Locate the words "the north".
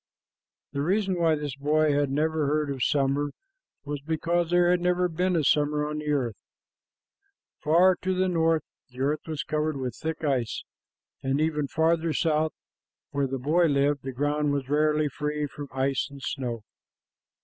8.15-8.63